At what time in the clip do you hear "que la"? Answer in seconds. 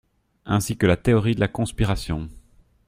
0.77-0.97